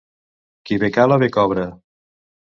Qui 0.69 0.77
bé 0.83 0.89
cala 0.95 1.17
bé 1.25 1.29
cobra. 1.35 1.67